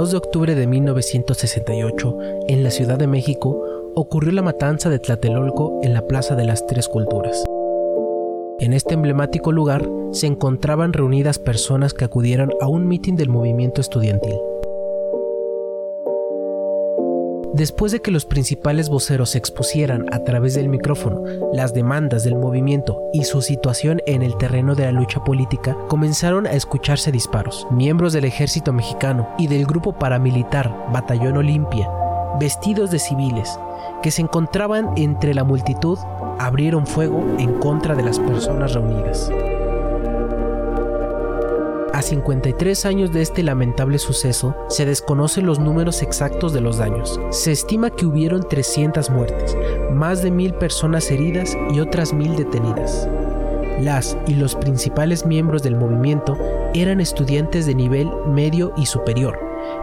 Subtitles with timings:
[0.00, 2.18] 2 de octubre de 1968,
[2.48, 6.66] en la Ciudad de México, ocurrió la matanza de Tlatelolco en la Plaza de las
[6.66, 7.44] Tres Culturas.
[8.60, 13.82] En este emblemático lugar se encontraban reunidas personas que acudieron a un mitin del movimiento
[13.82, 14.38] estudiantil.
[17.52, 23.02] Después de que los principales voceros expusieran a través del micrófono las demandas del movimiento
[23.12, 27.66] y su situación en el terreno de la lucha política, comenzaron a escucharse disparos.
[27.70, 31.90] Miembros del ejército mexicano y del grupo paramilitar Batallón Olimpia,
[32.38, 33.58] vestidos de civiles,
[34.02, 35.98] que se encontraban entre la multitud,
[36.38, 39.30] abrieron fuego en contra de las personas reunidas.
[42.00, 47.20] A 53 años de este lamentable suceso, se desconocen los números exactos de los daños.
[47.28, 49.54] Se estima que hubieron 300 muertes,
[49.92, 53.06] más de mil personas heridas y otras mil detenidas.
[53.82, 56.38] Las y los principales miembros del movimiento
[56.72, 59.38] eran estudiantes de nivel medio y superior,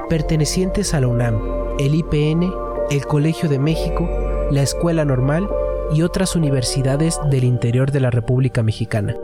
[0.10, 1.40] pertenecientes a la UNAM,
[1.78, 2.52] el IPN,
[2.90, 4.10] el Colegio de México,
[4.50, 5.48] la Escuela Normal
[5.94, 9.16] y otras universidades del interior de la República Mexicana.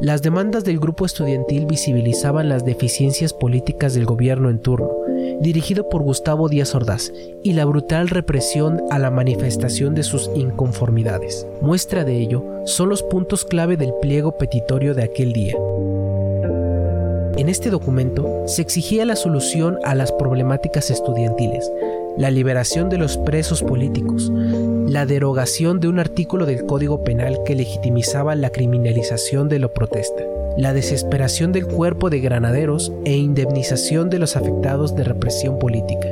[0.00, 4.92] Las demandas del grupo estudiantil visibilizaban las deficiencias políticas del gobierno en turno,
[5.40, 11.44] dirigido por Gustavo Díaz Ordaz, y la brutal represión a la manifestación de sus inconformidades.
[11.60, 15.56] Muestra de ello son los puntos clave del pliego petitorio de aquel día.
[17.36, 21.70] En este documento se exigía la solución a las problemáticas estudiantiles,
[22.18, 24.32] la liberación de los presos políticos,
[24.88, 30.24] la derogación de un artículo del Código Penal que legitimizaba la criminalización de la protesta,
[30.56, 36.08] la desesperación del cuerpo de granaderos e indemnización de los afectados de represión política.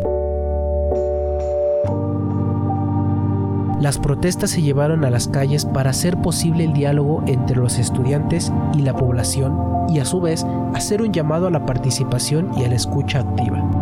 [3.81, 8.53] Las protestas se llevaron a las calles para hacer posible el diálogo entre los estudiantes
[8.75, 12.69] y la población y a su vez hacer un llamado a la participación y a
[12.69, 13.76] la escucha activa.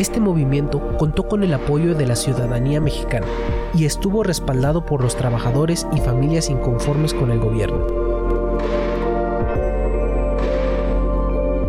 [0.00, 3.26] Este movimiento contó con el apoyo de la ciudadanía mexicana
[3.74, 7.86] y estuvo respaldado por los trabajadores y familias inconformes con el gobierno.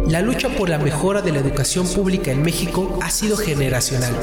[0.08, 4.16] La lucha por la mejora de la educación pública en México ha sido generacional.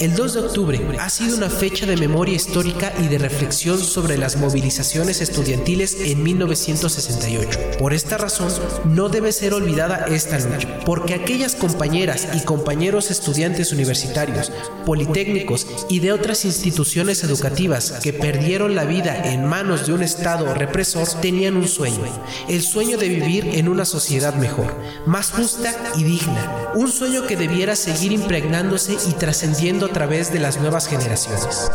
[0.00, 4.18] El 2 de octubre ha sido una fecha de memoria histórica y de reflexión sobre
[4.18, 7.78] las movilizaciones estudiantiles en 1968.
[7.78, 8.48] Por esta razón,
[8.84, 14.50] no debe ser olvidada esta lucha, porque aquellas compañeras y compañeros estudiantes universitarios,
[14.84, 20.52] politécnicos y de otras instituciones educativas que perdieron la vida en manos de un Estado
[20.54, 22.04] represor tenían un sueño,
[22.48, 24.74] el sueño de vivir en una sociedad mejor,
[25.06, 30.60] más justa y digna, un sueño que debiera seguir impregnándose y trascendiendo través de las
[30.60, 31.70] nuevas generaciones.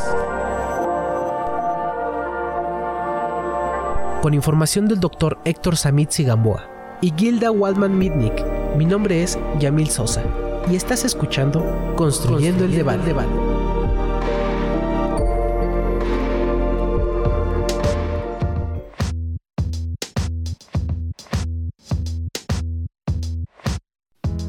[4.22, 6.70] Con información del doctor Héctor Samit Gamboa
[7.02, 10.22] y Gilda Waldman Mitnick, mi nombre es Yamil Sosa
[10.70, 13.16] y estás escuchando Construyendo, el Debate.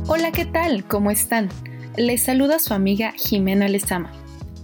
[0.08, 0.84] Hola, ¿qué tal?
[0.88, 1.48] ¿Cómo están?
[2.00, 4.10] Les saluda su amiga Jimena Lezama.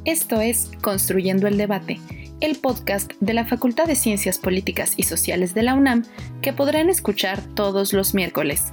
[0.06, 2.00] Esto es Construyendo el Debate,
[2.41, 6.04] el podcast de la Facultad de Ciencias Políticas y Sociales de la UNAM
[6.41, 8.72] que podrán escuchar todos los miércoles.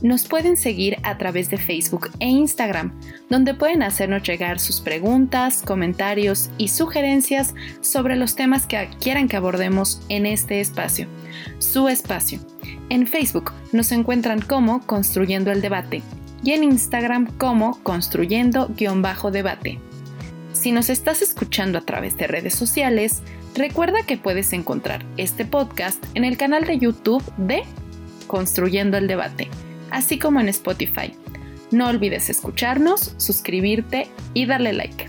[0.00, 2.98] Nos pueden seguir a través de Facebook e Instagram,
[3.28, 9.36] donde pueden hacernos llegar sus preguntas, comentarios y sugerencias sobre los temas que quieran que
[9.36, 11.08] abordemos en este espacio,
[11.58, 12.40] su espacio.
[12.88, 16.02] En Facebook nos encuentran como Construyendo el Debate
[16.42, 19.78] y en Instagram como Construyendo-Debate.
[20.52, 23.22] Si nos estás escuchando a través de redes sociales,
[23.54, 27.62] recuerda que puedes encontrar este podcast en el canal de YouTube de
[28.26, 29.48] Construyendo el Debate
[29.90, 31.12] así como en Spotify.
[31.70, 35.08] No olvides escucharnos, suscribirte y darle like.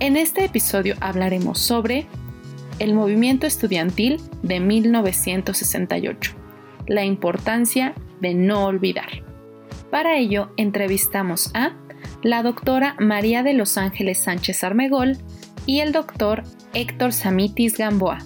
[0.00, 2.06] En este episodio hablaremos sobre
[2.78, 6.32] el movimiento estudiantil de 1968,
[6.86, 9.25] la importancia de no olvidar.
[9.90, 11.72] Para ello, entrevistamos a
[12.22, 15.16] la doctora María de Los Ángeles Sánchez Armegol
[15.64, 16.42] y el doctor
[16.74, 18.18] Héctor Samitis Gamboa.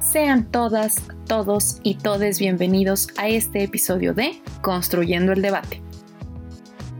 [0.00, 5.80] Sean todas, todos y todes bienvenidos a este episodio de Construyendo el Debate.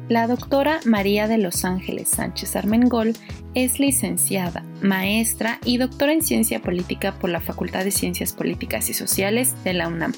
[0.08, 3.12] La doctora María de Los Ángeles Sánchez Armengol
[3.54, 8.94] es licenciada, maestra y doctora en ciencia política por la Facultad de Ciencias Políticas y
[8.94, 10.12] Sociales de la UNAM.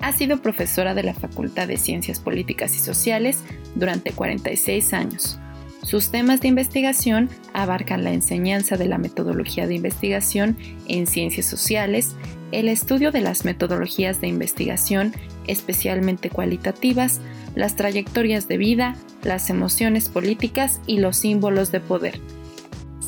[0.00, 3.42] Ha sido profesora de la Facultad de Ciencias Políticas y Sociales
[3.74, 5.38] durante 46 años.
[5.82, 10.56] Sus temas de investigación abarcan la enseñanza de la metodología de investigación
[10.88, 12.16] en ciencias sociales,
[12.52, 15.12] el estudio de las metodologías de investigación,
[15.46, 17.20] especialmente cualitativas,
[17.54, 22.20] las trayectorias de vida, las emociones políticas y los símbolos de poder.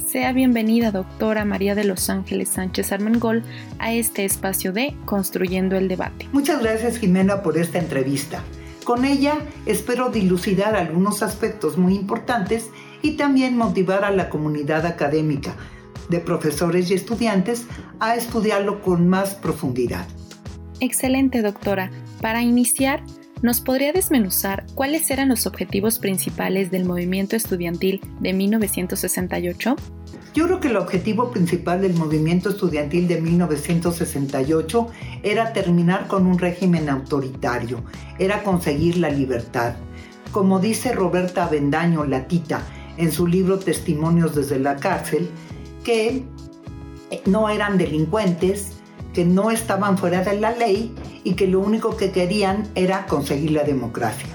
[0.07, 3.43] Sea bienvenida, doctora María de Los Ángeles Sánchez Armengol,
[3.81, 6.29] a este espacio de Construyendo el Debate.
[6.33, 8.45] Muchas gracias, Jimena, por esta entrevista.
[8.85, 9.35] Con ella
[9.67, 12.71] espero dilucidar algunos aspectos muy importantes
[13.03, 15.57] y también motivar a la comunidad académica
[16.09, 17.67] de profesores y estudiantes
[17.99, 20.07] a estudiarlo con más profundidad.
[20.79, 21.91] Excelente, doctora.
[22.21, 23.03] Para iniciar,
[23.43, 29.77] ¿nos podría desmenuzar cuáles eran los objetivos principales del movimiento estudiantil de 1968?
[30.35, 34.89] Yo creo que el objetivo principal del movimiento estudiantil de 1968
[35.23, 37.83] era terminar con un régimen autoritario,
[38.19, 39.77] era conseguir la libertad.
[40.33, 42.63] Como dice Roberta Avendaño, la tita,
[42.99, 45.31] en su libro Testimonios desde la cárcel,
[45.85, 46.25] que
[47.25, 48.76] no eran delincuentes,
[49.17, 53.53] que no estaban fuera de la ley y que lo único que querían era conseguir
[53.53, 54.29] la democracia.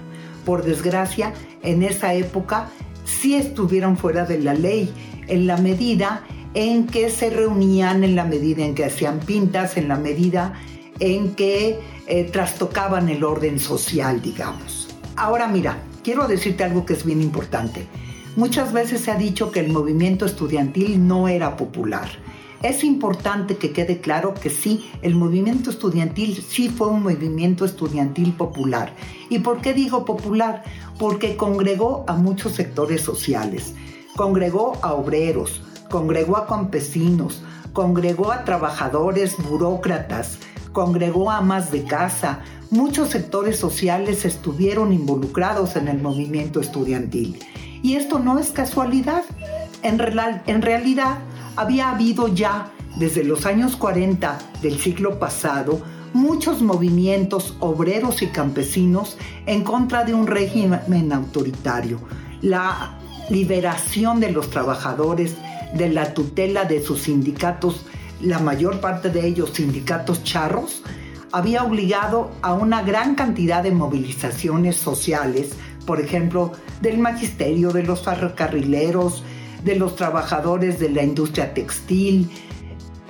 [0.43, 2.71] Por desgracia, en esa época
[3.05, 4.91] sí estuvieron fuera de la ley
[5.27, 6.23] en la medida
[6.55, 10.53] en que se reunían, en la medida en que hacían pintas, en la medida
[10.99, 14.89] en que eh, trastocaban el orden social, digamos.
[15.15, 17.85] Ahora mira, quiero decirte algo que es bien importante.
[18.35, 22.09] Muchas veces se ha dicho que el movimiento estudiantil no era popular.
[22.63, 28.33] Es importante que quede claro que sí, el movimiento estudiantil sí fue un movimiento estudiantil
[28.33, 28.93] popular.
[29.29, 30.63] ¿Y por qué digo popular?
[30.99, 33.73] Porque congregó a muchos sectores sociales
[34.15, 37.41] Congregó a obreros, congregó a campesinos,
[37.71, 40.37] congregó a trabajadores, burócratas,
[40.73, 42.39] congregó a amas de casa.
[42.69, 47.39] Muchos sectores sociales estuvieron involucrados en el movimiento estudiantil.
[47.81, 49.23] Y esto no es casualidad.
[49.81, 49.99] En,
[50.45, 51.17] en realidad,
[51.55, 55.81] había habido ya desde los años 40 del siglo pasado
[56.13, 61.99] muchos movimientos obreros y campesinos en contra de un régimen autoritario.
[62.41, 62.97] La
[63.29, 65.37] liberación de los trabajadores
[65.73, 67.85] de la tutela de sus sindicatos,
[68.19, 70.83] la mayor parte de ellos sindicatos charros,
[71.31, 75.53] había obligado a una gran cantidad de movilizaciones sociales,
[75.85, 76.51] por ejemplo,
[76.81, 79.23] del magisterio, de los ferrocarrileros,
[79.63, 82.29] de los trabajadores de la industria textil,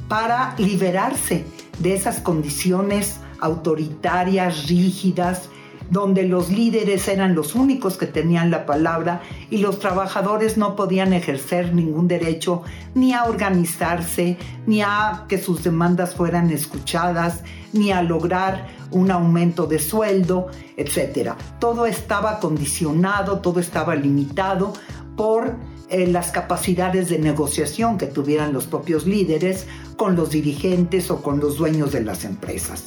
[0.08, 1.46] para liberarse
[1.80, 5.50] de esas condiciones autoritarias, rígidas,
[5.92, 11.12] donde los líderes eran los únicos que tenían la palabra y los trabajadores no podían
[11.12, 12.64] ejercer ningún derecho
[12.96, 17.44] ni a organizarse, ni a que sus demandas fueran escuchadas,
[17.74, 20.48] ni a lograr un aumento de sueldo,
[20.78, 21.34] etc.
[21.60, 24.74] Todo estaba condicionado, todo estaba limitado
[25.18, 25.58] por
[25.92, 29.68] eh, las capacidades de negociación que tuvieran los propios líderes
[29.98, 32.86] con los dirigentes o con los dueños de las empresas.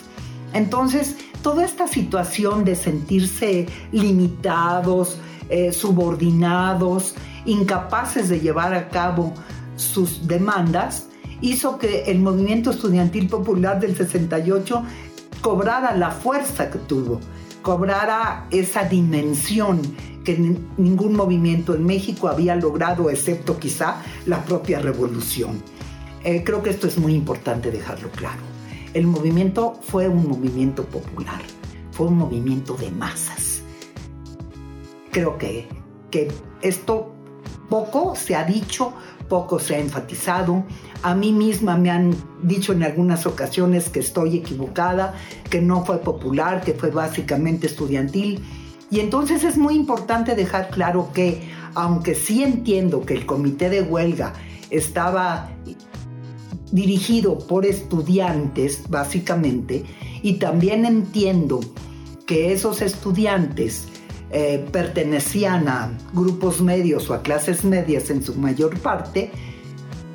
[0.55, 5.19] Entonces, toda esta situación de sentirse limitados,
[5.51, 9.35] eh, subordinados, incapaces de llevar a cabo
[9.77, 11.09] sus demandas,
[11.43, 14.83] hizo que el movimiento estudiantil popular del 68
[15.43, 17.21] cobrara la fuerza que tuvo,
[17.61, 19.83] cobrara esa dimensión
[20.25, 20.39] que
[20.79, 25.63] ningún movimiento en México había logrado, excepto quizá la propia revolución.
[26.25, 28.41] Eh, creo que esto es muy importante dejarlo claro.
[28.95, 31.43] El movimiento fue un movimiento popular,
[31.93, 33.63] fue un movimiento de masas.
[35.11, 35.69] Creo que,
[36.11, 37.13] que esto
[37.69, 38.95] poco se ha dicho,
[39.29, 40.65] poco se ha enfatizado.
[41.03, 45.15] A mí misma me han dicho en algunas ocasiones que estoy equivocada,
[45.51, 48.43] que no fue popular, que fue básicamente estudiantil.
[48.91, 53.83] Y entonces es muy importante dejar claro que, aunque sí entiendo que el comité de
[53.83, 54.33] huelga
[54.71, 55.51] estaba
[56.71, 59.85] dirigido por estudiantes, básicamente,
[60.23, 61.61] y también entiendo
[62.27, 63.89] que esos estudiantes
[64.31, 69.31] eh, pertenecían a grupos medios o a clases medias en su mayor parte,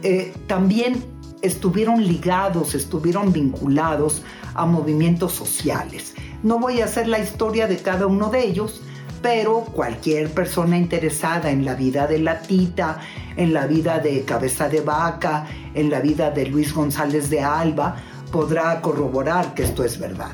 [0.03, 1.03] eh, también
[1.41, 4.23] estuvieron ligados, estuvieron vinculados
[4.55, 6.15] a movimientos sociales.
[6.41, 8.81] No voy a hacer la historia de cada uno de ellos,
[9.22, 13.00] pero cualquier persona interesada en la vida de la Tita,
[13.36, 17.98] en la vida de Cabeza de Vaca, en la vida de Luis González de Alba,
[18.31, 20.31] podrá corroborar que esto es verdad.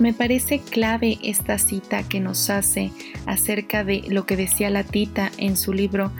[0.00, 2.90] Me parece clave esta cita que nos hace
[3.26, 6.10] acerca de lo que decía la tita en su libro,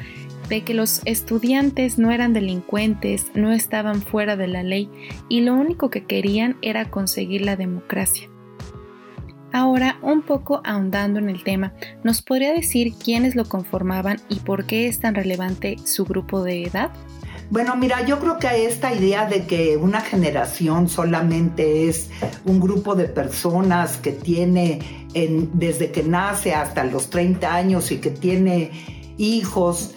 [0.49, 4.89] de que los estudiantes no eran delincuentes, no estaban fuera de la ley
[5.29, 8.30] y lo único que querían era conseguir la democracia.
[9.53, 11.73] Ahora, un poco ahondando en el tema,
[12.05, 16.65] ¿nos podría decir quiénes lo conformaban y por qué es tan relevante su grupo de
[16.65, 16.91] edad?
[17.51, 22.09] Bueno, mira, yo creo que esta idea de que una generación solamente es
[22.45, 25.09] un grupo de personas que tiene
[25.53, 28.71] desde que nace hasta los 30 años y que tiene
[29.19, 29.97] hijos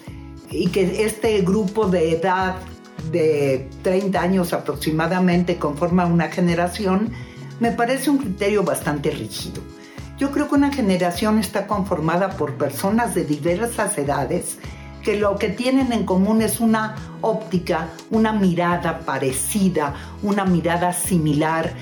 [0.49, 2.55] y que este grupo de edad
[3.11, 7.11] de 30 años aproximadamente conforma una generación,
[7.63, 9.61] me parece un criterio bastante rígido.
[10.19, 14.57] Yo creo que una generación está conformada por personas de diversas edades
[15.01, 19.93] que lo que tienen en común es una óptica, una mirada parecida,
[20.23, 21.73] una mirada similar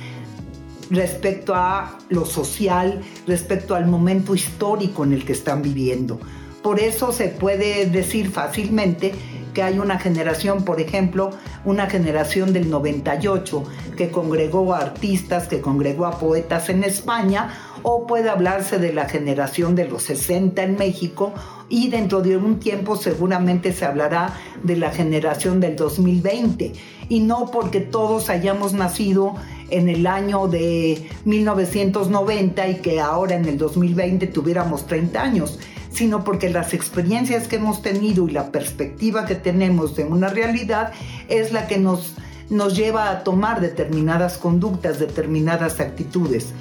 [0.92, 6.20] respecto a lo social, respecto al momento histórico en el que están viviendo.
[6.62, 9.16] Por eso se puede decir fácilmente
[9.54, 11.32] que hay una generación, por ejemplo,
[11.66, 13.64] una generación del 98
[13.98, 17.50] que congregó a artistas, que congregó a poetas en España,
[17.84, 21.34] o puede hablarse de la generación de los 60 en México
[21.70, 26.74] y dentro de un tiempo seguramente se hablará de la generación del 2020
[27.10, 29.36] y no porque todos hayamos nacido
[29.70, 35.60] en el año de 1990 y que ahora en el 2020 tuviéramos 30 años,
[35.92, 40.92] sino porque las experiencias que hemos tenido y la perspectiva que tenemos de una realidad
[41.28, 42.16] es la que nos,
[42.50, 46.54] nos lleva a tomar determinadas conductas, determinadas actitudes.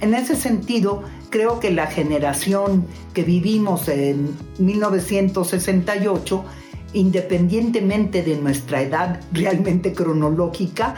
[0.00, 6.44] En ese sentido, creo que la generación que vivimos en 1968,
[6.92, 10.96] independientemente de nuestra edad realmente cronológica,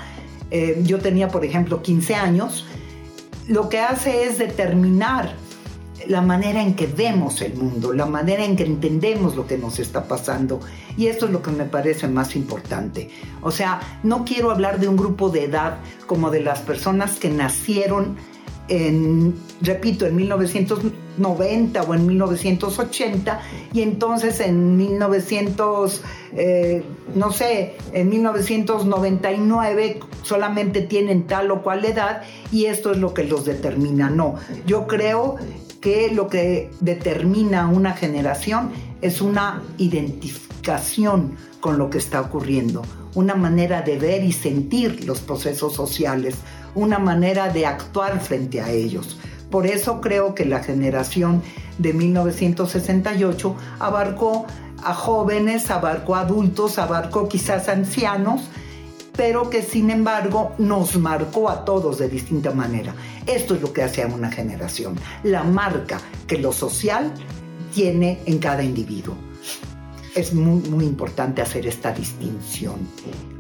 [0.51, 2.67] eh, yo tenía por ejemplo 15 años,
[3.47, 5.35] lo que hace es determinar
[6.09, 9.79] la manera en que vemos el mundo, la manera en que entendemos lo que nos
[9.79, 10.61] está pasando.
[10.97, 13.11] Y esto es lo que me parece más importante.
[13.43, 17.31] O sea, no quiero hablar de un grupo de edad como de las personas que
[17.31, 18.17] nacieron
[18.69, 23.41] en, repito, en 1990 o en 1980
[23.73, 26.03] y entonces en 1900,
[26.33, 33.13] eh, no sé, en 1999 solamente tienen tal o cual edad y esto es lo
[33.15, 34.11] que los determina.
[34.11, 35.37] No, yo creo
[35.81, 38.71] que lo que determina una generación
[39.03, 42.83] es una identificación con lo que está ocurriendo,
[43.15, 46.37] una manera de ver y sentir los procesos sociales,
[46.75, 49.19] una manera de actuar frente a ellos.
[49.51, 51.43] Por eso creo que la generación
[51.79, 54.47] de 1968 abarcó
[54.83, 58.43] a jóvenes, abarcó a adultos, abarcó quizás ancianos,
[59.17, 62.95] pero que sin embargo nos marcó a todos de distinta manera.
[63.27, 67.13] Esto es lo que hace a una generación, la marca que lo social
[67.75, 69.15] tiene en cada individuo.
[70.15, 72.77] Es muy, muy importante hacer esta distinción.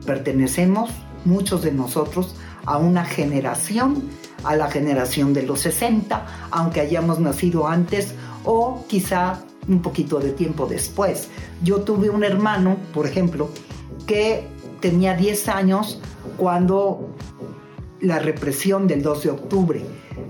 [0.06, 0.90] Pertenecemos,
[1.24, 2.34] muchos de nosotros,
[2.66, 4.02] a una generación,
[4.42, 10.30] a la generación de los 60, aunque hayamos nacido antes o quizá un poquito de
[10.30, 11.28] tiempo después.
[11.62, 13.50] Yo tuve un hermano, por ejemplo,
[14.06, 14.46] que
[14.80, 16.00] tenía 10 años
[16.36, 17.14] cuando
[18.00, 19.84] la represión del 2 de octubre.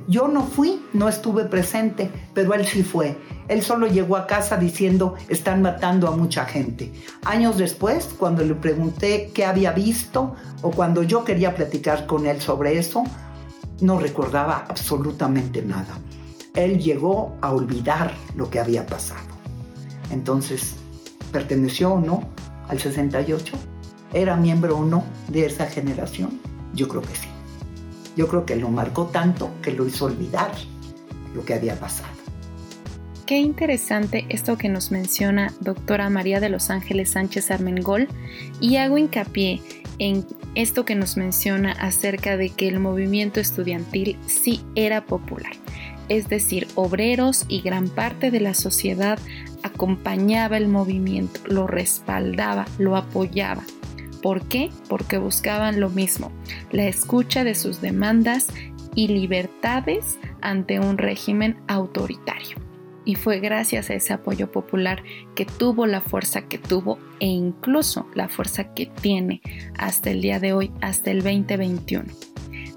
[0.07, 3.17] Yo no fui, no estuve presente, pero él sí fue.
[3.49, 6.93] Él solo llegó a casa diciendo, están matando a mucha gente.
[7.25, 12.41] Años después, cuando le pregunté qué había visto o cuando yo quería platicar con él
[12.41, 13.05] sobre eso,
[13.81, 15.99] no recordaba absolutamente nada.
[16.55, 19.35] Él llegó a olvidar lo que había pasado.
[20.11, 20.77] Entonces,
[21.33, 22.29] ¿perteneció o no
[22.69, 23.57] al 68?
[24.13, 26.41] ¿Era miembro o no de esa generación?
[26.73, 27.29] Yo creo que sí.
[28.17, 30.53] Yo creo que lo marcó tanto que lo hizo olvidar
[31.35, 32.24] lo que había pasado.
[33.26, 38.07] Qué interesante esto que nos menciona doctora María de los Ángeles Sánchez Armengol
[38.61, 39.62] y hago hincapié
[39.99, 45.52] en esto que nos menciona acerca de que el movimiento estudiantil sí era popular,
[46.11, 49.19] es decir, obreros y gran parte de la sociedad
[49.62, 53.62] acompañaba el movimiento, lo respaldaba, lo apoyaba.
[54.23, 54.69] ¿Por qué?
[54.87, 56.31] Porque buscaban lo mismo,
[56.73, 58.49] la escucha de sus demandas
[58.95, 62.63] y libertades ante un régimen autoritario.
[63.05, 65.03] Y fue gracias a ese apoyo popular
[65.35, 69.43] que tuvo la fuerza que tuvo e incluso la fuerza que tiene
[69.79, 72.05] hasta el día de hoy, hasta el 2021.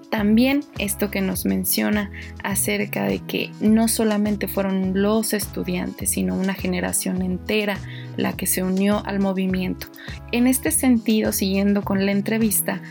[0.09, 6.53] También esto que nos menciona acerca de que no solamente fueron los estudiantes, sino una
[6.53, 7.77] generación entera
[8.15, 9.87] la que se unió al movimiento.
[10.31, 12.81] En este sentido, siguiendo con la entrevista,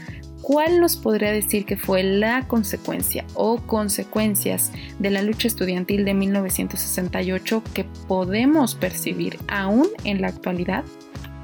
[0.46, 6.14] ¿cuál nos podría decir que fue la consecuencia o consecuencias de la lucha estudiantil de
[6.14, 10.84] 1968 que podemos percibir aún en la actualidad?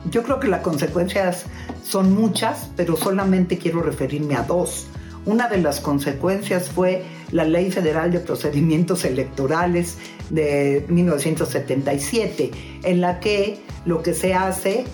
[0.09, 1.47] Yo creo que las consecuencias
[1.82, 4.87] son muchas, pero solamente quiero referirme a dos.
[5.26, 9.99] Una de las consecuencias fue la Ley Federal de Procedimientos Electorales
[10.30, 12.52] de 1977,
[12.85, 14.85] en la que lo que se hace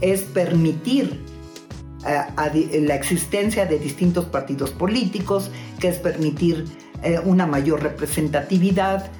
[0.00, 1.33] es permitir
[2.06, 6.64] eh, la existencia de distintos partidos políticos, que es permitir
[7.02, 9.10] eh, una mayor representatividad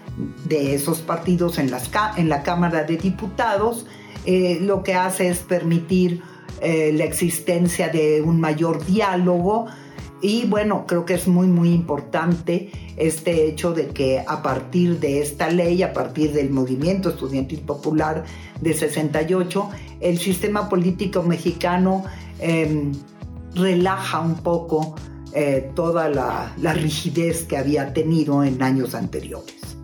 [0.46, 3.86] de esos partidos en, la Cámara de Diputados,
[4.26, 6.22] eh, lo que hace es permitir
[6.62, 9.66] la existencia de un mayor diálogo
[10.24, 15.20] y bueno, creo que es muy, muy importante este hecho de que a partir de
[15.20, 18.24] esta ley, a partir del movimiento estudiantil popular
[18.58, 19.68] de 68,
[20.00, 22.04] el sistema político mexicano
[22.38, 22.92] em,
[23.54, 24.94] relaja un poco
[25.34, 29.76] eh, toda la, rigidez que había tenido en años anteriores.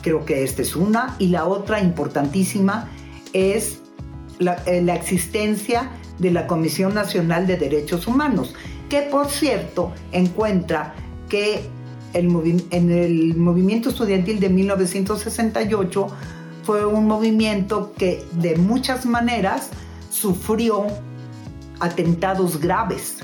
[0.00, 1.14] Creo que esta es una.
[1.18, 2.88] Y la otra importantísima
[3.34, 3.82] es
[4.38, 8.54] la, eh, la existencia de la Comisión Nacional de Derechos Humanos
[8.88, 10.94] que por cierto encuentra
[11.28, 11.68] que
[12.12, 16.06] en el movimiento estudiantil de 1968
[16.62, 19.70] fue un movimiento que de muchas maneras
[20.10, 20.86] sufrió
[21.78, 23.18] atentados graves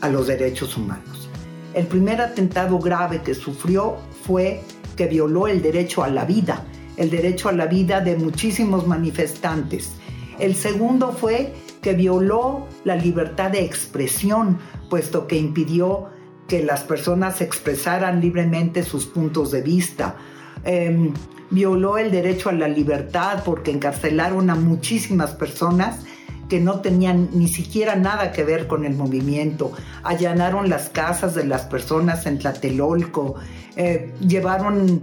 [0.00, 1.28] a los derechos humanos.
[1.74, 4.62] El primer atentado grave que sufrió fue
[4.96, 6.64] que violó el derecho a la vida,
[6.96, 9.92] el derecho a la vida de muchísimos manifestantes.
[10.38, 11.54] El segundo fue
[11.86, 14.58] que violó la libertad de expresión,
[14.90, 16.08] puesto que impidió
[16.48, 20.16] que las personas expresaran libremente sus puntos de vista.
[20.64, 21.14] Em,
[21.48, 26.00] violó el derecho a la libertad porque encarcelaron a muchísimas personas
[26.48, 29.70] que no tenían ni siquiera nada que ver con el movimiento.
[30.02, 33.36] Allanaron las casas de las personas en Tlatelolco,
[33.76, 35.00] eh, llevaron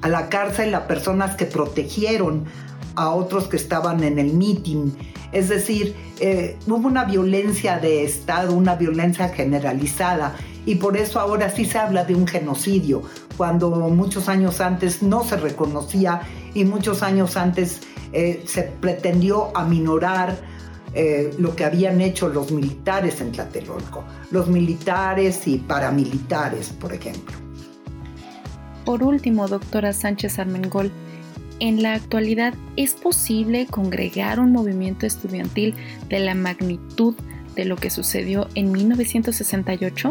[0.00, 2.46] a la cárcel a personas que protegieron
[2.96, 4.90] a otros que estaban en el meeting.
[5.32, 11.50] Es decir, eh, hubo una violencia de Estado, una violencia generalizada y por eso ahora
[11.50, 13.02] sí se habla de un genocidio,
[13.36, 16.22] cuando muchos años antes no se reconocía
[16.54, 17.82] y muchos años antes
[18.12, 20.36] eh, se pretendió aminorar
[20.94, 27.36] eh, lo que habían hecho los militares en Tlatelolco, los militares y paramilitares, por ejemplo.
[28.86, 30.90] Por último, doctora Sánchez Armengol,
[31.60, 35.74] en la actualidad, ¿es posible congregar un movimiento estudiantil
[36.08, 37.14] de la magnitud
[37.54, 40.10] de lo que sucedió en 1968?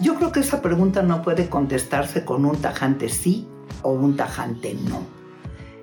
[0.00, 3.46] Yo creo que esa pregunta no puede contestarse con un tajante sí
[3.82, 5.02] o un tajante no.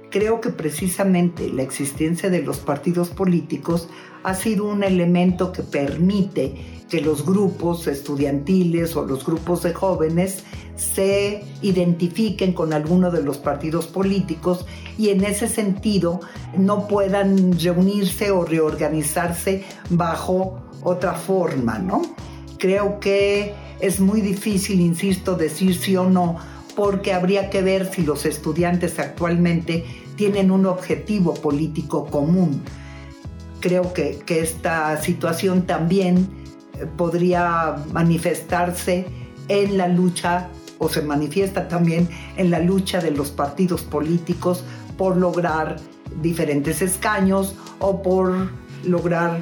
[0.09, 3.89] Creo que precisamente la existencia de los partidos políticos
[4.27, 10.43] ha sido un elemento que permite que los grupos estudiantiles o los grupos de jóvenes
[10.75, 14.65] se identifiquen con alguno de los partidos políticos
[14.97, 16.19] y en ese sentido
[16.57, 22.01] no puedan reunirse o reorganizarse bajo otra forma, ¿no?
[22.57, 26.35] Creo que es muy difícil, insisto, decir sí o no,
[26.75, 29.85] porque habría que ver si los estudiantes actualmente
[30.17, 32.61] tienen un objetivo político común.
[33.59, 36.27] Creo que, que esta situación también
[36.95, 39.05] podría manifestarse
[39.47, 44.63] en la lucha o se manifiesta también en la lucha de los partidos políticos
[44.97, 45.77] por lograr
[46.21, 48.51] diferentes escaños o por
[48.83, 49.39] lograr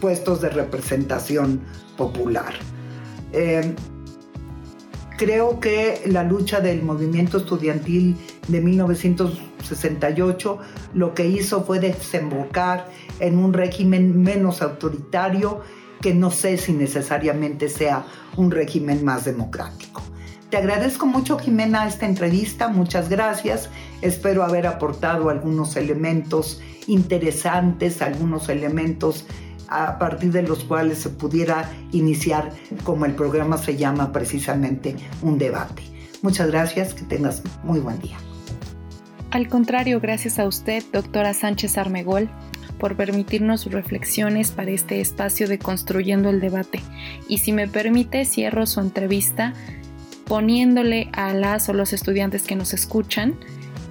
[0.00, 1.60] puestos de representación
[1.96, 2.54] popular.
[3.32, 3.74] Eh,
[5.16, 8.16] creo que la lucha del movimiento estudiantil
[8.48, 8.60] de
[9.64, 10.58] 1968
[10.94, 12.88] lo que hizo fue desembocar
[13.20, 15.62] en un régimen menos autoritario
[16.00, 18.04] que no sé si necesariamente sea
[18.36, 20.02] un régimen más democrático.
[20.50, 22.68] Te agradezco mucho, Jimena, esta entrevista.
[22.68, 23.70] Muchas gracias.
[24.02, 29.24] Espero haber aportado algunos elementos interesantes, algunos elementos
[29.68, 32.52] a partir de los cuales se pudiera iniciar,
[32.84, 35.82] como el programa se llama precisamente, un debate.
[36.22, 38.18] Muchas gracias, que tengas muy buen día.
[39.34, 42.30] Al contrario, gracias a usted, doctora Sánchez Armegol,
[42.78, 46.80] por permitirnos sus reflexiones para este espacio de Construyendo el Debate.
[47.26, 49.52] Y si me permite, cierro su entrevista
[50.28, 53.34] poniéndole a las o los estudiantes que nos escuchan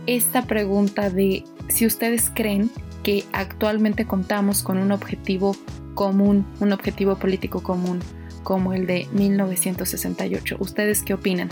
[0.07, 2.71] esta pregunta de si ustedes creen
[3.03, 5.57] que actualmente contamos con un objetivo
[5.93, 7.99] común, un objetivo político común,
[8.43, 10.55] como el de 1968.
[10.59, 11.49] ¿Ustedes qué opinan?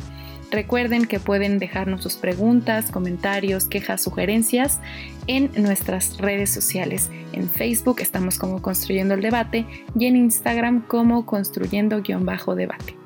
[0.51, 4.81] Recuerden que pueden dejarnos sus preguntas, comentarios, quejas, sugerencias
[5.27, 7.09] en nuestras redes sociales.
[7.31, 9.65] En Facebook estamos como Construyendo el Debate
[9.97, 12.97] y en Instagram como Construyendo-Debate.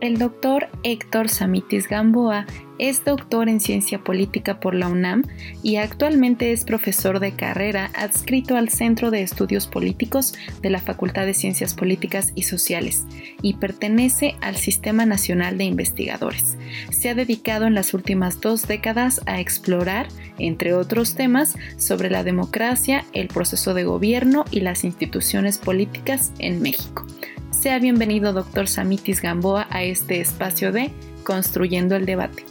[0.00, 2.46] El doctor Héctor Samitis Gamboa
[2.80, 5.24] es doctor en ciencia política por la UNAM
[5.62, 11.26] y actualmente es profesor de carrera adscrito al Centro de Estudios Políticos de la Facultad
[11.26, 13.04] de Ciencias Políticas y Sociales
[13.42, 16.56] y pertenece al Sistema Nacional de Investigadores.
[16.90, 22.24] Se ha dedicado en las últimas dos décadas a explorar, entre otros temas, sobre la
[22.24, 27.06] democracia, el proceso de gobierno y las instituciones políticas en México.
[27.50, 30.90] Sea bienvenido, doctor Samitis Gamboa, a este espacio de
[31.24, 32.49] Construyendo el Debate.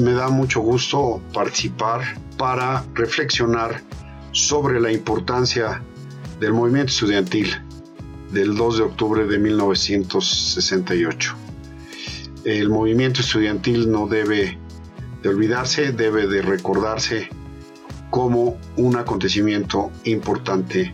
[0.00, 2.02] Me da mucho gusto participar
[2.36, 3.80] para reflexionar
[4.32, 5.80] sobre la importancia
[6.40, 7.54] del movimiento estudiantil
[8.32, 11.34] del 2 de octubre de 1968.
[12.44, 14.58] El movimiento estudiantil no debe
[15.22, 17.28] de olvidarse, debe de recordarse
[18.10, 20.92] como un acontecimiento importante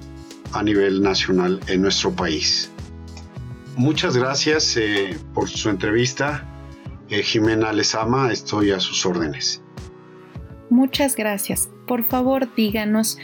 [0.52, 2.70] a nivel nacional en nuestro país.
[3.76, 6.46] Muchas gracias eh, por su entrevista.
[7.10, 9.60] Eh, Jimena Lezama, estoy a sus órdenes.
[10.70, 11.68] Muchas gracias.
[11.86, 13.18] Por favor, díganos,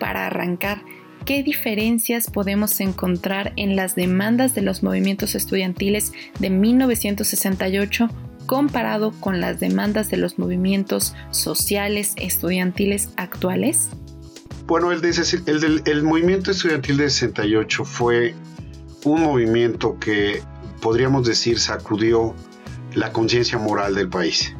[0.00, 0.82] para arrancar,
[1.24, 8.08] ¿qué diferencias podemos encontrar en las demandas de los movimientos estudiantiles de 1968
[8.46, 13.90] comparado con las demandas de los movimientos sociales estudiantiles actuales?
[14.66, 18.34] Bueno, el, el, el movimiento estudiantil de 68 fue
[19.04, 20.42] un movimiento que
[20.80, 22.34] podríamos decir sacudió
[22.94, 24.54] la conciencia moral del país.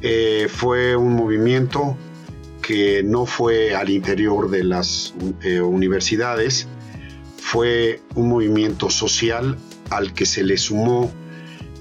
[0.00, 1.96] Eh, fue un movimiento
[2.62, 6.68] que no fue al interior de las eh, universidades,
[7.40, 9.56] fue un movimiento social
[9.90, 11.10] al que se le sumó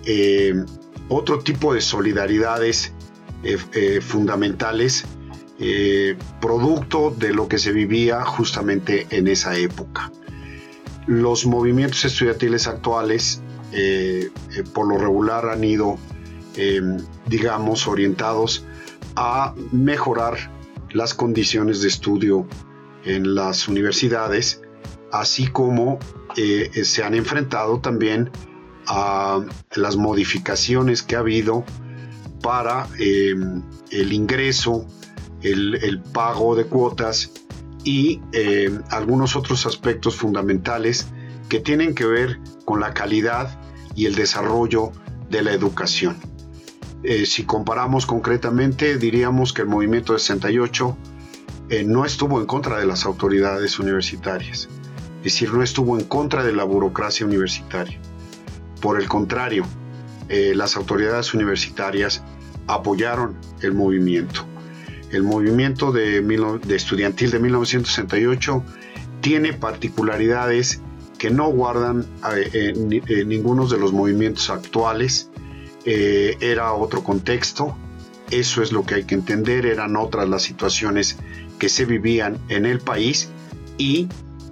[0.06, 0.54] eh,
[1.10, 2.94] otro tipo de solidaridades
[4.02, 5.06] fundamentales,
[6.42, 10.12] producto de lo que se vivía justamente en esa época
[11.08, 15.98] los movimientos estudiantiles actuales eh, eh, por lo regular han ido,
[16.56, 16.82] eh,
[17.26, 18.66] digamos, orientados
[19.16, 20.38] a mejorar
[20.92, 22.48] las condiciones de estudio
[23.04, 24.62] en las universidades,
[25.12, 26.00] así como
[26.36, 28.30] se han enfrentado también
[28.86, 29.44] a
[29.76, 31.66] las modificaciones que ha habido
[32.42, 34.86] para el ingreso,
[35.42, 37.32] el pago de cuotas
[37.84, 38.22] y
[38.90, 41.08] algunos otros aspectos fundamentales
[41.50, 43.60] que tienen que ver con la calidad
[43.96, 44.92] y el desarrollo
[45.30, 46.18] de la educación.
[47.04, 50.98] Eh, si comparamos concretamente, diríamos que el movimiento de 68
[51.70, 54.68] eh, no estuvo en contra de las autoridades universitarias,
[55.18, 58.00] es decir, no estuvo en contra de la burocracia universitaria.
[58.82, 59.66] Por el contrario,
[60.30, 62.22] las autoridades universitarias
[62.68, 64.46] apoyaron el movimiento
[65.12, 66.18] el movimiento de,
[66.70, 68.64] estudiantil de 1968
[69.22, 70.82] tiene particularidades
[71.18, 72.74] que no guardan eh,
[73.26, 75.30] ninguno de los movimientos actuales.
[75.86, 77.76] Eh, era otro contexto,
[78.30, 81.18] eso es lo que hay que entender, eran otras las situaciones
[81.60, 83.30] que se vivían en el país
[83.78, 84.10] y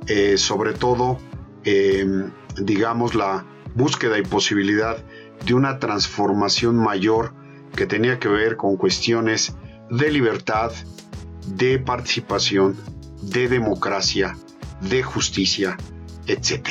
[0.08, 1.20] eh, sobre todo,
[1.64, 5.04] em, digamos, la búsqueda y posibilidad
[5.46, 7.34] de una transformación mayor
[7.76, 9.56] que tenía que ver con cuestiones
[9.90, 10.72] de libertad,
[11.48, 12.78] de participación,
[13.22, 14.38] de democracia,
[14.82, 15.78] de justicia,
[16.28, 16.70] etc.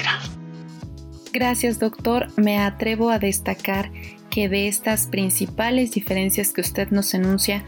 [1.33, 2.29] Gracias, doctor.
[2.37, 3.91] Me atrevo a destacar
[4.31, 7.65] que de estas principales diferencias que usted nos enuncia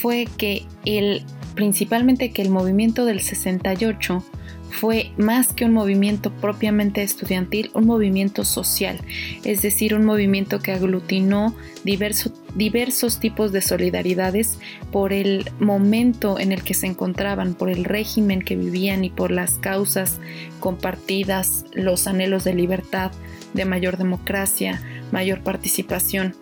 [0.00, 1.24] fue que el
[1.54, 4.24] principalmente que el movimiento del 68
[4.70, 8.98] fue más que un movimiento propiamente estudiantil, un movimiento social,
[9.44, 11.54] es decir, un movimiento que aglutinó
[11.84, 14.58] diversos tipos de solidaridades
[14.92, 19.30] por el momento en el que se encontraban, por el régimen que vivían y por
[19.30, 20.18] las causas
[20.60, 23.12] compartidas, los anhelos de libertad,
[23.54, 24.80] de mayor democracia,
[25.10, 26.34] mayor participación.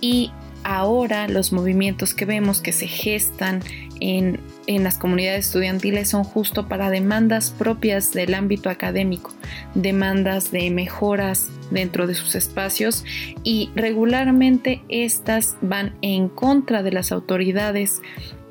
[0.00, 0.30] Y
[0.64, 3.62] ahora los movimientos que vemos que se gestan
[4.00, 9.32] en, las comunidades estudiantiles son justo para demandas propias del ámbito académico,
[9.74, 13.04] demandas de mejoras dentro de sus espacios
[13.42, 18.00] y regularmente estas van en contra de las autoridades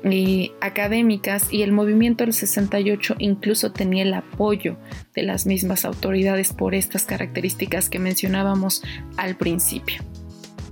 [0.04, 4.76] eh, académicas y el movimiento del 68 incluso tenía el apoyo
[5.14, 8.82] de las mismas autoridades por estas características que mencionábamos
[9.16, 10.02] al principio.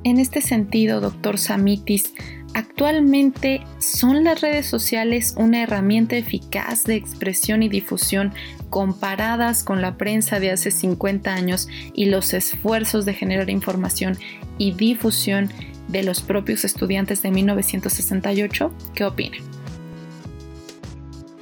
[0.05, 2.13] En este sentido, doctor Samitis,
[2.55, 8.33] Actualmente, ¿son las redes sociales una herramienta eficaz de expresión y difusión
[8.71, 14.17] comparadas con la prensa de hace 50 años y los esfuerzos de generar información
[14.57, 15.51] y difusión
[15.89, 18.73] de los propios estudiantes de 1968?
[18.95, 19.41] ¿Qué opinan?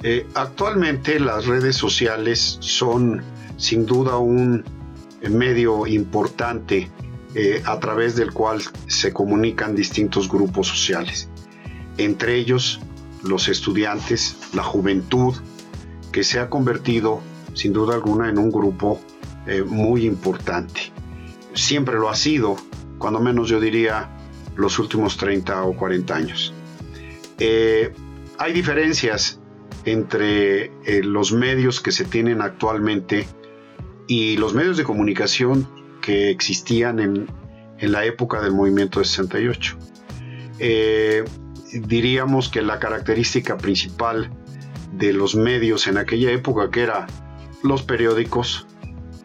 [0.01, 3.21] Eh, actualmente las redes sociales son
[3.57, 4.65] sin duda un
[5.29, 6.89] medio importante
[7.35, 11.29] eh, a través del cual se comunican distintos grupos sociales,
[11.97, 12.79] entre ellos
[13.23, 15.33] los estudiantes, la juventud,
[16.11, 17.21] que se ha convertido
[17.55, 19.01] sin duda alguna en un grupo
[19.47, 20.91] eh, muy importante.
[21.55, 22.55] Siempre lo ha sido,
[22.99, 24.09] cuando menos yo diría
[24.55, 26.53] los últimos 30 o 40 años.
[27.39, 27.93] Eh,
[28.37, 29.39] hay diferencias
[29.85, 30.71] entre
[31.03, 33.27] los medios que se tienen actualmente
[34.07, 35.67] y los medios de comunicación
[36.03, 37.27] que existían en,
[37.79, 39.77] la época del movimiento de 68.
[40.59, 41.23] Eh,
[41.73, 44.29] diríamos que la característica principal
[44.93, 47.07] de los medios en aquella época, que era
[47.61, 48.67] los periódicos,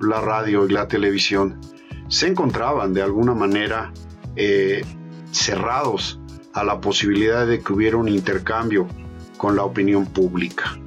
[0.00, 1.60] la radio y la televisión,
[2.08, 3.92] se encontraban de alguna manera
[4.34, 4.84] eh,
[5.30, 6.18] cerrados
[6.52, 8.88] a la posibilidad de que hubiera un intercambio
[9.36, 10.78] con la opinión pública.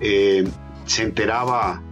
[0.00, 0.48] Eh,
[0.86, 1.82] se enteraba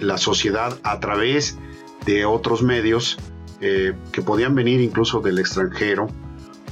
[0.00, 1.56] la sociedad a través
[2.04, 3.18] de otros medios
[3.60, 6.08] eh, que podían venir incluso del extranjero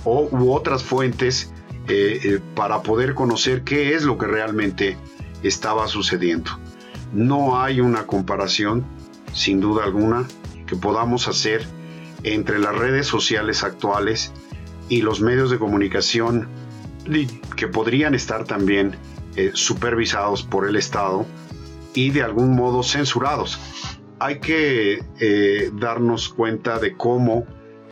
[0.05, 1.53] o otras fuentes
[1.89, 4.97] eh, eh, para poder conocer qué es lo que realmente
[5.43, 6.51] estaba sucediendo.
[7.13, 8.85] No hay una comparación,
[9.33, 10.27] sin duda alguna,
[10.67, 11.65] que podamos hacer
[12.23, 14.33] entre las redes sociales actuales
[14.89, 16.49] y los medios de comunicación
[17.57, 18.97] que podrían estar también
[19.55, 21.25] supervisados por el Estado
[21.95, 23.59] y de algún modo censurados
[24.21, 27.47] hay que eh, darnos cuenta de cómo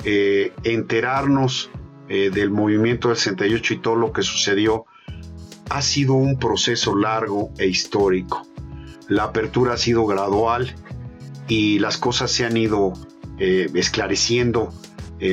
[0.05, 1.71] eh, enterarnos
[2.09, 4.85] eh, del movimiento del 68 y todo lo que sucedió
[5.71, 8.47] ha sido un proceso largo e histórico.
[9.09, 10.75] La apertura ha sido gradual
[11.49, 12.93] y las cosas se han ido
[13.39, 14.73] esclareciendo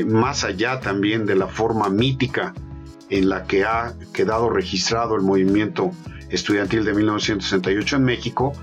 [0.06, 2.54] más allá también de la forma mítica
[3.10, 5.92] en la que ha quedado registrado el movimiento
[6.30, 8.54] estudiantil de 1968 en México.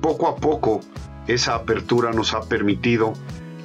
[0.00, 0.80] Poco a poco
[1.26, 3.14] esa apertura nos ha permitido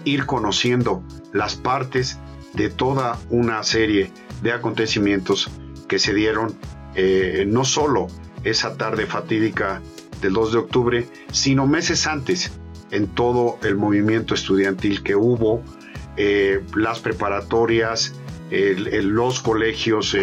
[0.06, 1.04] ir conociendo
[1.34, 2.20] las partes
[2.54, 5.50] de toda una serie de acontecimientos
[5.88, 6.56] que se dieron
[6.96, 8.08] eh, no solo
[8.44, 9.82] esa tarde fatídica
[10.22, 12.52] del 2 de octubre, sino meses antes
[12.92, 15.62] en todo el movimiento estudiantil que hubo,
[16.18, 18.16] eh, las preparatorias,
[18.50, 20.18] los colegios,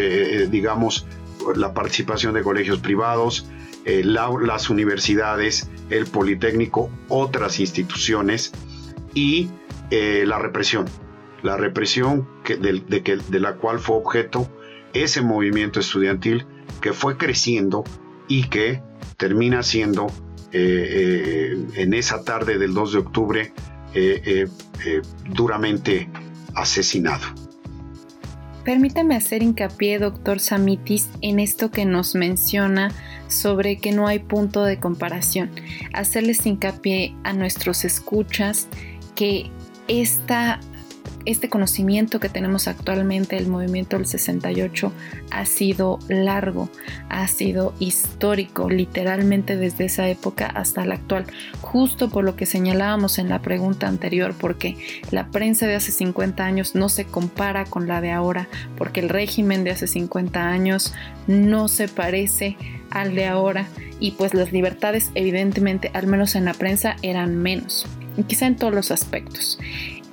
[0.51, 1.07] digamos,
[1.55, 3.47] la participación de colegios privados,
[3.87, 8.51] eh, las universidades, el Politécnico, otras instituciones
[9.15, 9.49] y
[9.93, 10.87] eh, la represión.
[11.45, 14.51] La represión de la cual fue objeto
[14.93, 16.47] ese movimiento estudiantil
[16.81, 17.85] que fue creciendo
[18.27, 18.83] y que
[19.17, 20.09] termina siendo
[20.51, 23.53] eh, en esa tarde del 2 de octubre
[25.31, 26.11] duramente
[26.55, 27.46] asesinado.
[28.67, 32.91] Permítame hacer hincapié, doctor Samitis, en esto que nos menciona
[33.29, 35.53] sobre que no hay punto de comparación.
[35.93, 38.67] Hacerles hincapié a nuestros escuchas
[39.15, 39.53] que
[39.87, 40.59] esta
[41.27, 44.93] este conocimiento que tenemos actualmente del movimiento del 68
[45.31, 46.71] ha sido largo,
[47.09, 51.27] ha sido histórico, literalmente desde esa época hasta la actual,
[51.61, 54.77] justo por lo que señalábamos en la pregunta anterior, porque
[55.11, 59.09] la prensa de hace 50 años no se compara con la de ahora, porque el
[59.09, 60.95] régimen de hace 50 años
[61.27, 62.57] no se parece
[62.91, 63.67] al de ahora
[63.99, 67.87] y pues las libertades evidentemente, al menos en la prensa, eran menos,
[68.27, 69.59] quizá en todos los aspectos.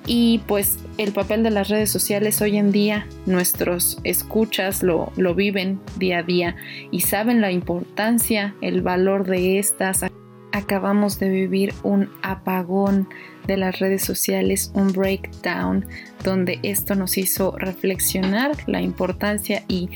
[0.05, 5.33] Y pues el papel de las redes sociales hoy en día, nuestros escuchas lo, lo
[5.33, 6.55] viven día a día
[6.91, 10.05] y saben la importancia, el valor de estas.
[10.53, 13.09] Acabamos de vivir un apagón
[13.47, 15.83] de las redes sociales, un breakdown,
[16.23, 19.89] donde esto nos hizo reflexionar la importancia y,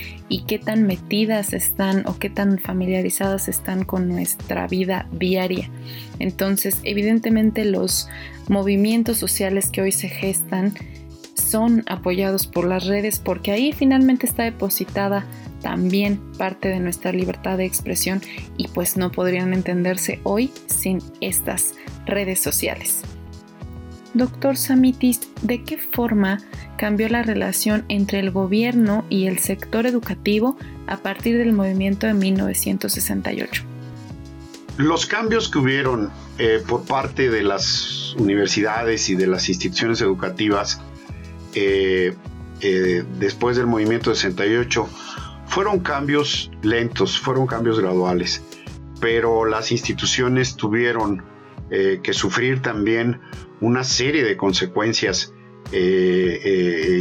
[0.48, 5.70] qué tan metidas están o qué tan familiarizadas están con nuestra vida diaria.
[6.18, 8.10] Entonces, evidentemente los
[8.48, 10.74] movimientos sociales que hoy se gestan
[11.36, 15.26] son apoyados por las redes porque ahí finalmente está depositada
[15.62, 18.22] también parte de nuestra libertad de expresión
[18.58, 21.74] y pues no podrían entenderse hoy sin estas
[22.06, 23.02] redes sociales.
[24.14, 26.40] Doctor Samitis, ¿de qué forma
[26.78, 32.14] cambió la relación entre el gobierno y el sector educativo a partir del movimiento de
[32.14, 33.64] 1968?
[34.78, 40.82] Los cambios que hubieron eh, por parte de las universidades y de las instituciones educativas
[43.20, 44.88] después del movimiento 68
[45.58, 48.44] fueron cambios lentos, fueron cambios graduales,
[49.02, 51.24] pero las instituciones tuvieron
[51.68, 53.20] que sufrir también
[53.60, 55.34] una serie de consecuencias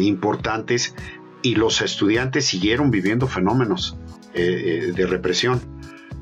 [0.00, 0.94] importantes
[1.42, 3.98] y los estudiantes siguieron viviendo fenómenos
[4.32, 5.60] eh, eh, de represión.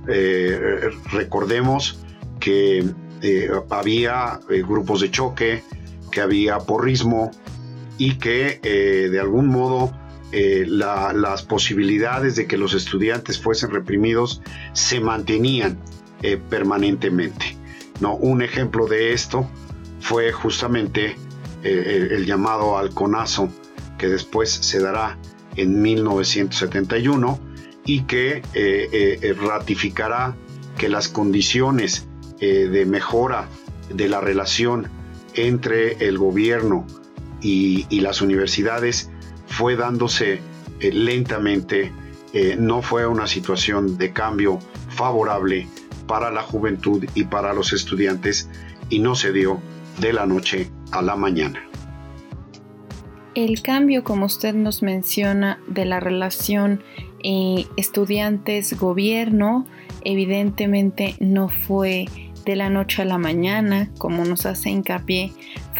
[0.08, 2.04] Eh, recordemos
[2.40, 2.84] que
[3.70, 5.62] había grupos de choque,
[6.10, 7.30] que había porrismo
[7.96, 8.58] y que
[9.08, 9.92] de algún modo
[10.66, 14.42] las posibilidades de que los estudiantes fuesen reprimidos
[14.72, 15.78] se mantenían
[16.50, 17.56] permanentemente.
[18.00, 18.16] ¿no?
[18.16, 19.48] Un ejemplo de esto
[20.00, 21.16] fue justamente
[21.62, 23.48] el, el llamado halconazo
[23.98, 25.18] que después se dará
[25.56, 27.40] en 1971
[27.84, 30.36] y que eh, eh, ratificará
[30.78, 32.06] que las condiciones
[32.40, 33.48] eh, de mejora
[33.92, 34.88] de la relación
[35.34, 36.86] entre el gobierno
[37.40, 39.10] y, las universidades
[39.56, 40.40] fue dándose
[40.80, 41.92] lentamente,
[42.58, 45.68] no fue una situación de cambio favorable
[46.06, 48.48] para la juventud y para los estudiantes
[48.90, 49.60] y no se dio
[50.00, 51.62] de la noche a la mañana.
[53.34, 56.82] El cambio, como usted nos menciona, de la relación
[57.22, 59.66] eh, estudiantes-gobierno,
[60.02, 62.06] evidentemente no fue
[62.44, 65.32] de la noche a la mañana, como nos hace hincapié,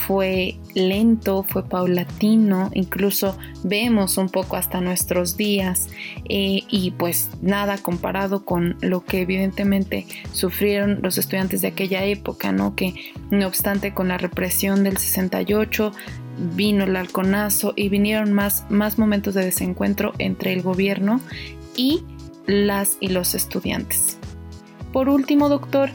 [0.06, 5.88] fue lento, fue paulatino, incluso vemos un poco hasta nuestros días
[6.28, 12.52] eh, y pues nada comparado con lo que evidentemente sufrieron los estudiantes de aquella época,
[12.52, 12.74] ¿no?
[12.74, 12.94] Que
[13.30, 15.92] no obstante con la represión del 68
[16.56, 21.20] vino el halconazo y vinieron más, más momentos de desencuentro entre el gobierno
[21.76, 22.02] y
[22.46, 24.18] las y los estudiantes.
[24.92, 25.90] Por último, doctor,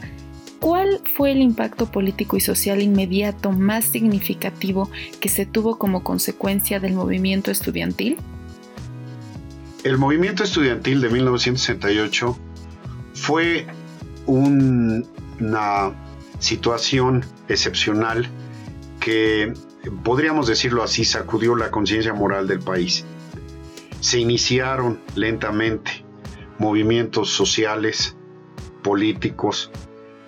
[0.60, 6.78] ¿cuál fue el impacto político y social inmediato más significativo que se tuvo como consecuencia
[6.78, 8.18] del movimiento estudiantil?
[9.82, 12.38] El movimiento estudiantil de 1968
[13.14, 13.66] fue
[14.26, 15.92] una
[16.38, 18.28] situación excepcional
[19.00, 19.54] que
[20.04, 23.04] podríamos decirlo así, sacudió la conciencia moral del país.
[24.00, 26.04] Se iniciaron lentamente
[26.58, 28.16] movimientos sociales,
[28.82, 29.70] políticos,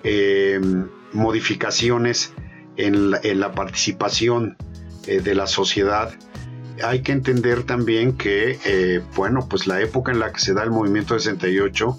[0.05, 2.33] em, modificaciones
[2.77, 4.57] en la, participación
[5.07, 6.15] eh, de la sociedad.
[6.83, 10.63] Hay que entender también que, eh, bueno, pues la época en la que se da
[10.63, 11.99] el movimiento 68,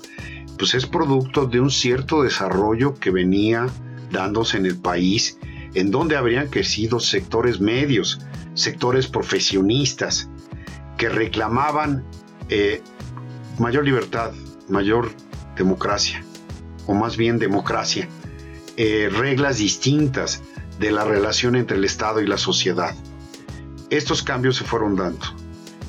[0.57, 3.67] pues es producto de un cierto desarrollo que venía
[4.11, 5.37] dándose en el país
[5.73, 8.19] en donde habrían crecido sectores medios,
[8.53, 10.29] sectores profesionistas,
[10.97, 12.03] que reclamaban
[12.49, 12.81] eh,
[13.57, 14.31] mayor libertad,
[14.69, 15.11] mayor
[15.57, 16.22] democracia,
[16.87, 18.07] o más bien democracia,
[18.77, 20.41] eh, reglas distintas
[20.79, 22.95] de la relación entre el Estado y la sociedad.
[23.89, 25.25] Estos cambios se fueron dando.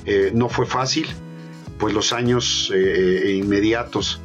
[0.05, 1.07] Eh, no fue fácil,
[1.79, 4.21] pues los años inmediatos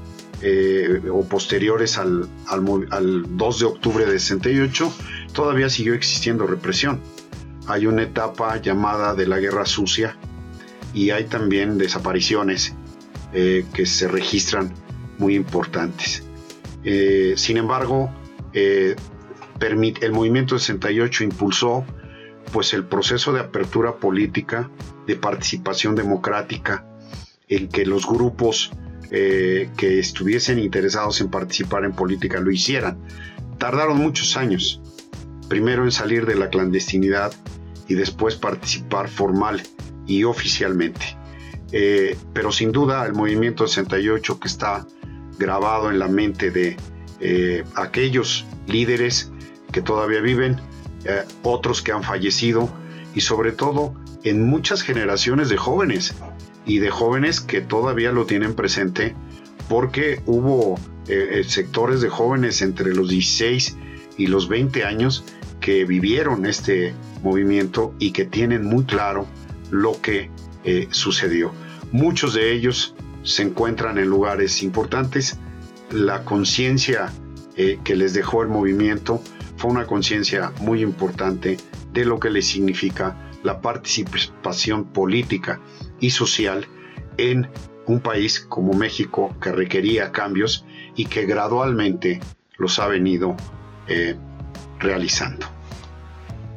[1.12, 4.94] o posteriores al, al, al, 2 de octubre de 68
[5.34, 7.02] todavía siguió existiendo represión.
[7.68, 10.18] Hay una etapa llamada de la guerra sucia
[10.94, 12.74] y hay también desapariciones
[13.34, 14.74] eh, que se registran
[15.18, 16.24] muy importantes.
[16.84, 18.10] Eh, sin embargo,
[18.54, 18.96] eh,
[19.60, 21.86] el movimiento 68 impulsó
[22.52, 24.70] pues el proceso de apertura política,
[25.06, 26.86] de participación democrática,
[27.48, 28.72] en que los grupos
[29.10, 33.00] que estuviesen interesados en participar en política lo hicieran.
[33.58, 34.82] Tardaron muchos años,
[35.50, 37.34] primero en salir de la clandestinidad
[37.88, 39.64] y después participar formal
[40.08, 41.18] y oficialmente.
[41.72, 44.88] Eh, pero sin duda el movimiento 68 que está
[45.40, 46.78] grabado en la mente de
[47.20, 49.32] eh, aquellos líderes
[49.72, 50.58] que todavía viven,
[51.06, 52.70] eh, otros que han fallecido
[53.16, 56.14] y sobre todo en muchas generaciones de jóvenes
[56.66, 59.16] y de jóvenes que todavía lo tienen presente
[59.68, 60.80] porque hubo
[61.48, 63.76] sectores de jóvenes entre los 16
[64.18, 65.24] y los 20 años
[65.60, 69.28] que vivieron este movimiento y que tienen muy claro
[69.72, 70.30] lo que
[70.64, 71.52] eh, sucedió.
[71.92, 72.96] Muchos de ellos
[73.30, 75.38] se encuentran en lugares importantes.
[75.92, 77.12] La conciencia
[77.56, 79.22] eh, que les dejó el movimiento
[79.56, 81.58] fue una conciencia muy importante
[81.94, 85.62] de lo que le significa la participación política
[86.00, 86.68] y social
[87.18, 87.50] en
[87.86, 92.20] un país como México que requería cambios y que gradualmente
[92.58, 93.36] los ha venido
[93.88, 94.16] eh,
[94.80, 95.46] realizando.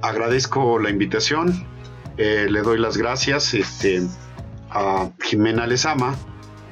[0.01, 1.66] Agradezco la invitación,
[2.16, 4.03] eh, le doy las gracias este,
[4.70, 6.16] a Jimena Lezama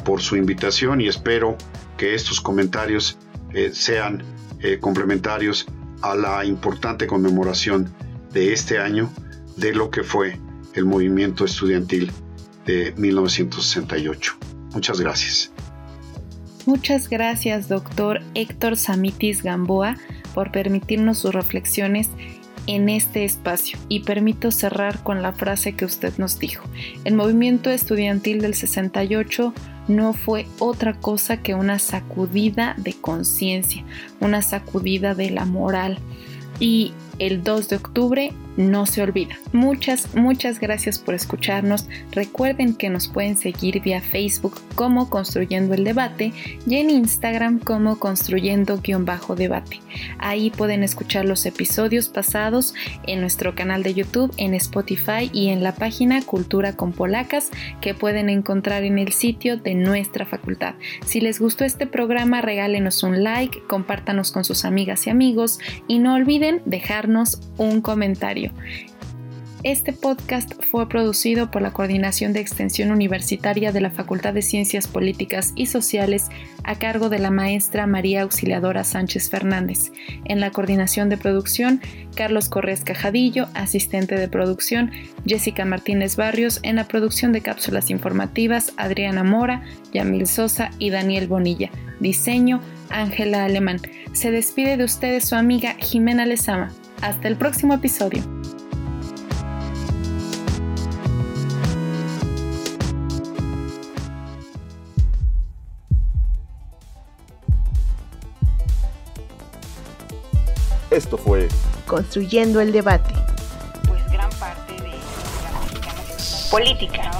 [0.04, 1.56] por su invitación y espero
[1.96, 3.18] que estos comentarios
[3.52, 4.22] eh, sean
[4.60, 5.66] eh, complementarios
[6.02, 7.92] a la importante conmemoración
[8.32, 9.10] de este año
[9.56, 10.38] de lo que fue
[10.74, 12.12] el movimiento estudiantil
[12.66, 14.36] de 1968.
[14.72, 15.52] Muchas gracias.
[16.66, 19.96] Muchas gracias, doctor Héctor Samitis Gamboa,
[20.34, 22.10] por permitirnos sus reflexiones
[22.66, 26.68] en este espacio y permito cerrar con la frase que usted nos dijo.
[27.04, 29.52] El movimiento estudiantil del 68
[29.90, 33.84] no fue otra cosa que una sacudida de conciencia,
[34.20, 35.98] una sacudida de la moral.
[36.58, 39.36] Y el 2 de octubre no se olvida.
[39.52, 41.86] Muchas, muchas gracias por escucharnos.
[42.12, 46.32] Recuerden que nos pueden seguir vía Facebook como Construyendo el Debate
[46.66, 49.80] y en Instagram como Construyendo-Debate.
[50.18, 52.74] Ahí pueden escuchar los episodios pasados
[53.06, 57.50] en nuestro canal de YouTube, en Spotify y en la página Cultura con Polacas
[57.80, 60.74] que pueden encontrar en el sitio de nuestra facultad.
[61.04, 65.98] Si les gustó este programa, regálenos un like, compártanos con sus amigas y amigos y
[65.98, 67.09] no olviden dejarnos
[67.56, 68.52] un comentario.
[69.62, 74.86] Este podcast fue producido por la Coordinación de Extensión Universitaria de la Facultad de Ciencias
[74.86, 76.28] Políticas y Sociales
[76.64, 79.92] a cargo de la maestra María Auxiliadora Sánchez Fernández.
[80.24, 81.82] En la coordinación de producción,
[82.14, 84.92] Carlos Corrés Cajadillo, asistente de producción,
[85.26, 91.28] Jessica Martínez Barrios, en la producción de cápsulas informativas, Adriana Mora, Yamil Sosa y Daniel
[91.28, 91.70] Bonilla.
[92.00, 93.78] Diseño, Ángela Alemán.
[94.14, 96.72] Se despide de ustedes su amiga Jimena Lezama.
[97.02, 98.22] Hasta el próximo episodio.
[110.90, 111.48] Esto fue
[111.86, 113.14] Construyendo el debate.
[113.88, 114.92] Pues gran parte de
[116.50, 117.10] Política.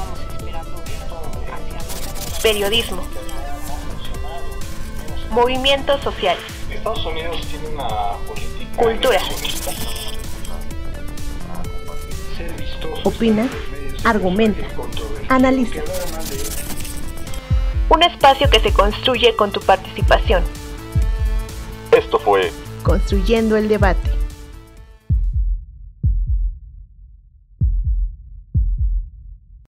[2.43, 3.03] Periodismo.
[5.31, 6.43] Movimientos sociales.
[6.71, 7.89] Estados Unidos tiene una
[8.27, 8.50] política
[8.81, 9.21] Cultura.
[13.05, 13.47] Opina,
[14.05, 14.65] argumenta,
[15.29, 15.83] analiza.
[17.91, 20.43] Un espacio que se construye con tu participación.
[21.93, 22.51] Esto fue
[22.83, 24.20] Construyendo el debate.